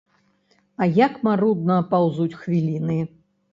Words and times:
А 0.75 0.87
як 0.99 1.19
марудна 1.29 1.77
паўзуць 1.93 2.39
хвіліны. 2.43 3.01